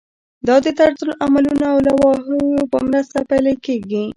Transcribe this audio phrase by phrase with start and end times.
[0.47, 2.39] دا د طرزالعملونو او لوایحو
[2.71, 4.05] په مرسته پلی کیږي.